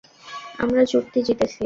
[0.59, 1.57] আমরা চুক্তি জিতেছি।